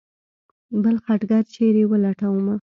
بل 0.83 0.95
خټګر 1.05 1.43
چېرې 1.53 1.83
ولټومه. 1.87 2.55